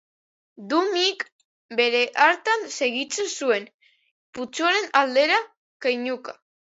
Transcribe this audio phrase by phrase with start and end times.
[0.71, 1.25] Dummyk
[1.79, 3.67] bere hartan segitzen zuen,
[4.39, 5.37] putzuaren aldera
[5.87, 6.35] keinuka.